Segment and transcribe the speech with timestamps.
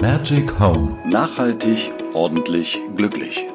[0.00, 0.98] Magic Home.
[1.04, 3.46] Nachhaltig, ordentlich, glücklich.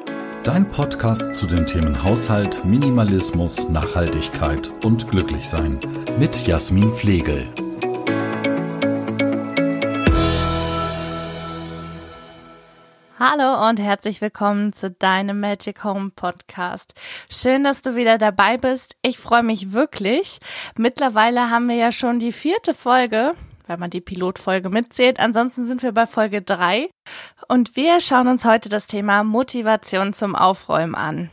[0.44, 5.80] Dein Podcast zu den Themen Haushalt, Minimalismus, Nachhaltigkeit und Glücklichsein.
[6.20, 7.48] Mit Jasmin Flegel.
[13.18, 16.94] Hallo und herzlich willkommen zu deinem Magic Home Podcast.
[17.28, 18.94] Schön, dass du wieder dabei bist.
[19.02, 20.38] Ich freue mich wirklich.
[20.78, 23.34] Mittlerweile haben wir ja schon die vierte Folge
[23.66, 25.20] wenn man die Pilotfolge mitzählt.
[25.20, 26.88] Ansonsten sind wir bei Folge drei
[27.48, 31.30] und wir schauen uns heute das Thema Motivation zum Aufräumen an.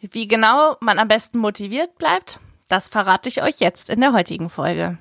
[0.00, 4.48] Wie genau man am besten motiviert bleibt, das verrate ich euch jetzt in der heutigen
[4.48, 4.98] Folge.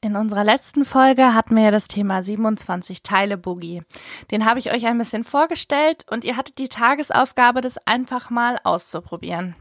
[0.00, 3.82] In unserer letzten Folge hatten wir ja das Thema 27 Teile Boogie.
[4.30, 8.58] Den habe ich euch ein bisschen vorgestellt und ihr hattet die Tagesaufgabe, das einfach mal
[8.62, 9.56] auszuprobieren.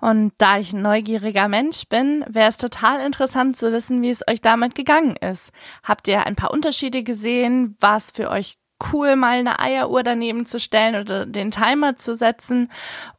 [0.00, 4.26] Und da ich ein neugieriger Mensch bin, wäre es total interessant zu wissen, wie es
[4.28, 5.52] euch damit gegangen ist.
[5.82, 7.76] Habt ihr ein paar Unterschiede gesehen?
[7.80, 8.58] War es für euch
[8.92, 12.70] cool, mal eine Eieruhr daneben zu stellen oder den Timer zu setzen?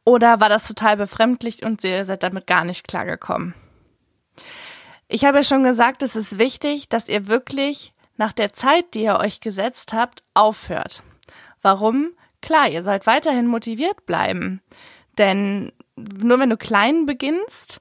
[0.04, 3.54] Oder war das total befremdlich und ihr seid damit gar nicht klargekommen?
[5.08, 9.02] Ich habe ja schon gesagt, es ist wichtig, dass ihr wirklich nach der Zeit, die
[9.02, 11.02] ihr euch gesetzt habt, aufhört.
[11.62, 12.10] Warum?
[12.40, 14.60] Klar, ihr sollt weiterhin motiviert bleiben.
[15.18, 17.80] Denn nur wenn du klein beginnst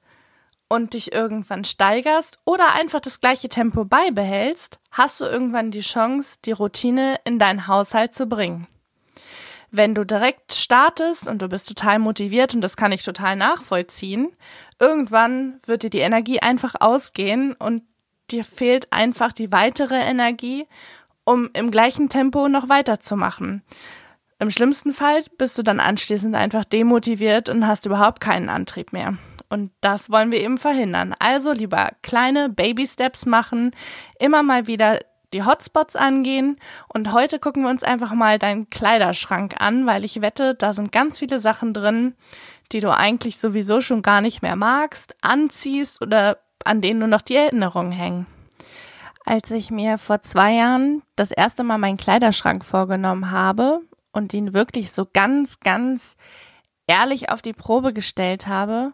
[0.68, 6.40] und dich irgendwann steigerst oder einfach das gleiche Tempo beibehältst, hast du irgendwann die Chance,
[6.44, 8.68] die Routine in deinen Haushalt zu bringen.
[9.70, 14.30] Wenn du direkt startest und du bist total motiviert und das kann ich total nachvollziehen,
[14.80, 17.84] irgendwann wird dir die Energie einfach ausgehen und
[18.32, 20.68] dir fehlt einfach die weitere Energie,
[21.26, 23.62] um im gleichen Tempo noch weiterzumachen.
[24.40, 29.18] Im schlimmsten Fall bist du dann anschließend einfach demotiviert und hast überhaupt keinen Antrieb mehr.
[29.50, 31.16] Und das wollen wir eben verhindern.
[31.20, 33.72] Also lieber kleine Baby-Steps machen,
[34.20, 35.00] immer mal wieder
[35.34, 36.58] die Hotspots angehen.
[36.94, 40.92] Und heute gucken wir uns einfach mal deinen Kleiderschrank an, weil ich wette, da sind
[40.92, 42.16] ganz viele Sachen drin,
[42.72, 47.22] die du eigentlich sowieso schon gar nicht mehr magst, anziehst oder an denen nur noch
[47.22, 48.28] die Erinnerungen hängen.
[49.26, 53.82] Als ich mir vor zwei Jahren das erste Mal meinen Kleiderschrank vorgenommen habe,
[54.17, 56.17] und ihn wirklich so ganz, ganz
[56.88, 58.94] ehrlich auf die Probe gestellt habe,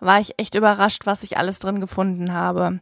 [0.00, 2.80] war ich echt überrascht, was ich alles drin gefunden habe.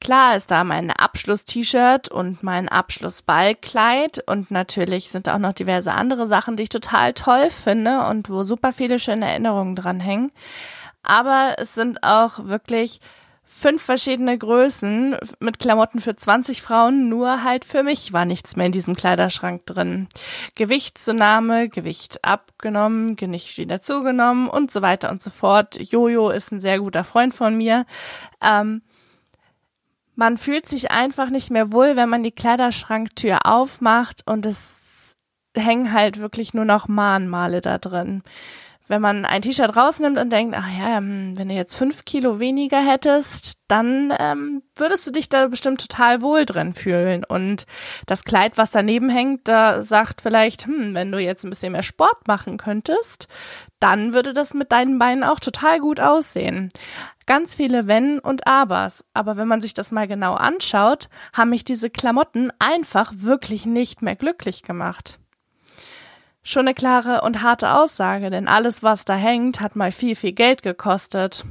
[0.00, 6.26] Klar ist da mein Abschluss-T-Shirt und mein Abschluss-Ballkleid und natürlich sind auch noch diverse andere
[6.26, 10.32] Sachen, die ich total toll finde und wo super viele schöne Erinnerungen dran hängen.
[11.02, 13.00] Aber es sind auch wirklich
[13.46, 18.66] fünf verschiedene Größen mit Klamotten für 20 Frauen, nur halt für mich war nichts mehr
[18.66, 20.08] in diesem Kleiderschrank drin.
[20.56, 25.78] Gewichtszunahme, Gewicht abgenommen, Gewicht wieder zugenommen und so weiter und so fort.
[25.80, 27.86] Jojo ist ein sehr guter Freund von mir.
[28.42, 28.82] Ähm,
[30.16, 35.14] man fühlt sich einfach nicht mehr wohl, wenn man die Kleiderschranktür aufmacht und es
[35.56, 38.22] hängen halt wirklich nur noch Mahnmale da drin
[38.88, 42.38] wenn man ein T-Shirt rausnimmt und denkt, ach ja, hm, wenn du jetzt fünf Kilo
[42.38, 47.24] weniger hättest, dann ähm, würdest du dich da bestimmt total wohl drin fühlen.
[47.24, 47.66] Und
[48.06, 51.82] das Kleid, was daneben hängt, da sagt vielleicht, hm, wenn du jetzt ein bisschen mehr
[51.82, 53.28] Sport machen könntest,
[53.80, 56.70] dann würde das mit deinen Beinen auch total gut aussehen.
[57.26, 59.04] Ganz viele Wenn und Abers.
[59.12, 64.00] Aber wenn man sich das mal genau anschaut, haben mich diese Klamotten einfach wirklich nicht
[64.00, 65.18] mehr glücklich gemacht.
[66.48, 70.30] Schon eine klare und harte Aussage, denn alles, was da hängt, hat mal viel, viel
[70.30, 71.44] Geld gekostet.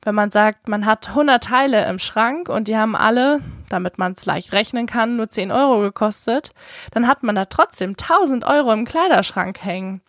[0.00, 4.12] Wenn man sagt, man hat 100 Teile im Schrank und die haben alle, damit man
[4.12, 6.52] es leicht rechnen kann, nur 10 Euro gekostet,
[6.92, 10.00] dann hat man da trotzdem 1000 Euro im Kleiderschrank hängen.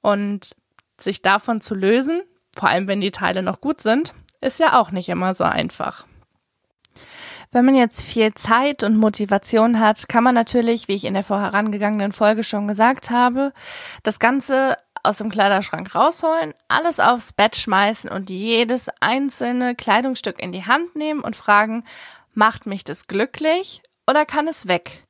[0.00, 0.56] Und
[0.98, 2.22] sich davon zu lösen,
[2.56, 6.06] vor allem wenn die Teile noch gut sind, ist ja auch nicht immer so einfach.
[7.50, 11.24] Wenn man jetzt viel Zeit und Motivation hat, kann man natürlich, wie ich in der
[11.24, 13.52] vorherangegangenen Folge schon gesagt habe,
[14.02, 20.52] das Ganze aus dem Kleiderschrank rausholen, alles aufs Bett schmeißen und jedes einzelne Kleidungsstück in
[20.52, 21.84] die Hand nehmen und fragen,
[22.34, 25.04] macht mich das glücklich oder kann es weg?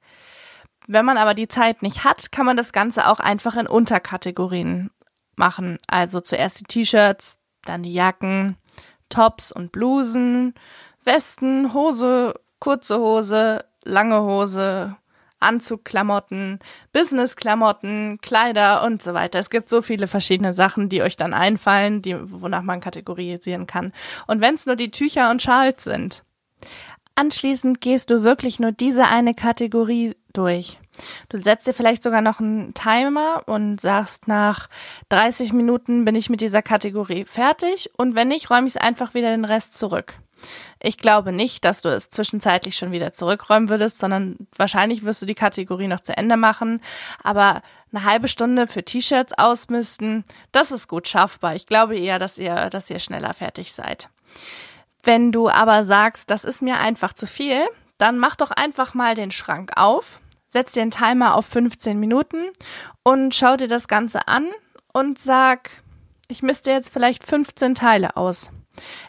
[0.87, 4.91] Wenn man aber die Zeit nicht hat, kann man das Ganze auch einfach in Unterkategorien
[5.37, 5.79] machen.
[5.87, 8.57] Also zuerst die T-Shirts, dann die Jacken,
[9.09, 10.55] Tops und Blusen,
[11.09, 14.95] Westen, Hose, kurze Hose, lange Hose,
[15.41, 16.59] Anzugklamotten,
[16.93, 19.39] Businessklamotten, Kleider und so weiter.
[19.39, 23.95] Es gibt so viele verschiedene Sachen, die euch dann einfallen, die, wonach man kategorisieren kann.
[24.27, 26.25] Und wenn es nur die Tücher und Schals sind.
[27.15, 30.79] Anschließend gehst du wirklich nur diese eine Kategorie durch.
[31.31, 34.69] Du setzt dir vielleicht sogar noch einen Timer und sagst, nach
[35.09, 39.15] 30 Minuten bin ich mit dieser Kategorie fertig und wenn nicht, räume ich es einfach
[39.15, 40.19] wieder den Rest zurück.
[40.81, 45.27] Ich glaube nicht, dass du es zwischenzeitlich schon wieder zurückräumen würdest, sondern wahrscheinlich wirst du
[45.27, 46.81] die Kategorie noch zu Ende machen.
[47.23, 47.63] Aber
[47.93, 51.55] eine halbe Stunde für T-Shirts ausmisten, das ist gut schaffbar.
[51.55, 54.09] Ich glaube eher, dass ihr, dass ihr schneller fertig seid.
[55.03, 57.65] Wenn du aber sagst, das ist mir einfach zu viel,
[57.97, 62.47] dann mach doch einfach mal den Schrank auf, setz einen Timer auf 15 Minuten
[63.03, 64.49] und schau dir das Ganze an
[64.93, 65.71] und sag,
[66.29, 68.51] ich misste jetzt vielleicht 15 Teile aus.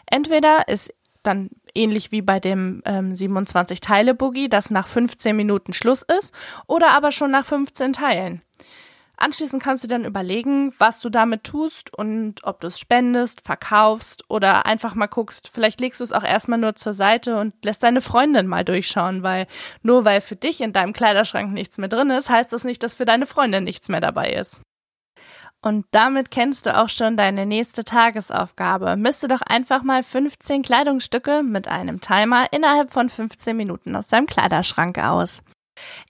[0.06, 6.34] Entweder ist dann ähnlich wie bei dem ähm, 27-Teile-Boogie, dass nach 15 Minuten Schluss ist,
[6.66, 8.42] oder aber schon nach 15 Teilen.
[9.20, 14.24] Anschließend kannst du dann überlegen, was du damit tust und ob du es spendest, verkaufst
[14.28, 15.50] oder einfach mal guckst.
[15.52, 19.22] Vielleicht legst du es auch erstmal nur zur Seite und lässt deine Freundin mal durchschauen,
[19.22, 19.46] weil
[19.82, 22.94] nur weil für dich in deinem Kleiderschrank nichts mehr drin ist, heißt das nicht, dass
[22.94, 24.62] für deine Freundin nichts mehr dabei ist.
[25.62, 28.96] Und damit kennst du auch schon deine nächste Tagesaufgabe.
[28.96, 34.26] Müsste doch einfach mal 15 Kleidungsstücke mit einem Timer innerhalb von 15 Minuten aus deinem
[34.26, 35.42] Kleiderschrank aus.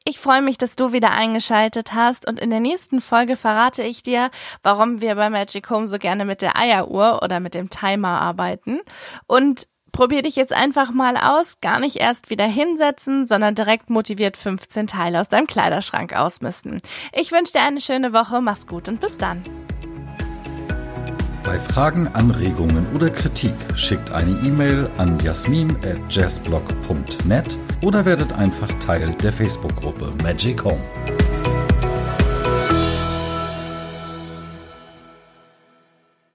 [0.04, 4.02] Ich freue mich, dass du wieder eingeschaltet hast und in der nächsten Folge verrate ich
[4.02, 4.30] dir,
[4.62, 8.80] warum wir bei Magic Home so gerne mit der Eieruhr oder mit dem Timer arbeiten
[9.26, 9.68] und
[10.00, 14.86] Probier dich jetzt einfach mal aus, gar nicht erst wieder hinsetzen, sondern direkt motiviert 15
[14.86, 16.78] Teile aus deinem Kleiderschrank ausmisten.
[17.12, 19.42] Ich wünsche dir eine schöne Woche, mach's gut und bis dann.
[21.44, 29.34] Bei Fragen, Anregungen oder Kritik schickt eine E-Mail an jasmin@jazzblog.net oder werdet einfach Teil der
[29.34, 30.80] Facebook-Gruppe Magic Home.